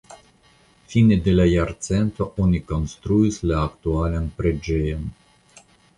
Fine 0.93 1.17
de 1.27 1.35
la 1.35 1.43
jarcento 1.51 2.27
oni 2.45 2.61
konstruis 2.71 3.37
la 3.53 3.61
aktualan 3.67 4.27
preĝejon. 4.41 5.05